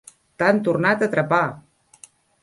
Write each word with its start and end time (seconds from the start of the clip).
T'han 0.41 0.61
tornat 0.67 1.03
a 1.05 1.09
atrapar! 1.11 1.41